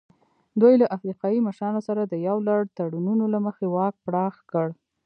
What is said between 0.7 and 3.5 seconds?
له افریقایي مشرانو سره د یو لړ تړونونو له